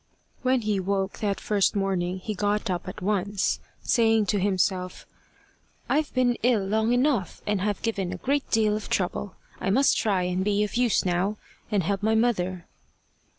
When 0.41 0.61
he 0.61 0.79
woke 0.79 1.19
that 1.19 1.39
first 1.39 1.75
morning 1.75 2.17
he 2.17 2.33
got 2.33 2.71
up 2.71 2.87
at 2.87 3.03
once, 3.03 3.59
saying 3.83 4.25
to 4.29 4.39
himself, 4.39 5.05
"I've 5.87 6.11
been 6.15 6.39
ill 6.41 6.65
long 6.65 6.91
enough, 6.91 7.43
and 7.45 7.61
have 7.61 7.83
given 7.83 8.11
a 8.11 8.17
great 8.17 8.49
deal 8.49 8.75
of 8.75 8.89
trouble; 8.89 9.35
I 9.59 9.69
must 9.69 9.95
try 9.95 10.23
and 10.23 10.43
be 10.43 10.63
of 10.63 10.73
use 10.73 11.05
now, 11.05 11.37
and 11.71 11.83
help 11.83 12.01
my 12.01 12.15
mother." 12.15 12.65